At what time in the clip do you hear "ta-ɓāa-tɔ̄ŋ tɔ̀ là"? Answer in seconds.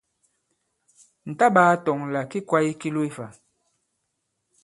1.39-2.21